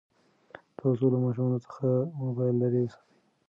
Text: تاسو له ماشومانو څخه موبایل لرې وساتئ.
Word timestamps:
تاسو 0.79 1.05
له 1.13 1.17
ماشومانو 1.23 1.63
څخه 1.65 1.85
موبایل 2.21 2.55
لرې 2.61 2.81
وساتئ. 2.83 3.05